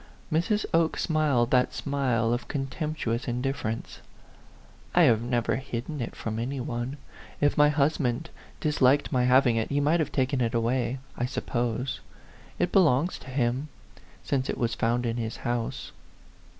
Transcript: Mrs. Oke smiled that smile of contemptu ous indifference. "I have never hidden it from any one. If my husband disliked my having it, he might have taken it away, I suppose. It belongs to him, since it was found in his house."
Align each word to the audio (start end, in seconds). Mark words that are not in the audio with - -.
Mrs. 0.33 0.65
Oke 0.73 0.97
smiled 0.97 1.51
that 1.51 1.75
smile 1.75 2.33
of 2.33 2.47
contemptu 2.47 3.13
ous 3.13 3.27
indifference. 3.27 3.99
"I 4.95 5.03
have 5.03 5.21
never 5.21 5.57
hidden 5.57 6.01
it 6.01 6.15
from 6.15 6.39
any 6.39 6.59
one. 6.59 6.97
If 7.39 7.55
my 7.55 7.69
husband 7.69 8.31
disliked 8.59 9.11
my 9.11 9.25
having 9.25 9.57
it, 9.57 9.69
he 9.69 9.79
might 9.79 9.99
have 9.99 10.11
taken 10.11 10.41
it 10.41 10.55
away, 10.55 10.97
I 11.15 11.27
suppose. 11.27 11.99
It 12.57 12.71
belongs 12.71 13.19
to 13.19 13.29
him, 13.29 13.67
since 14.23 14.49
it 14.49 14.57
was 14.57 14.73
found 14.73 15.05
in 15.05 15.17
his 15.17 15.37
house." 15.45 15.91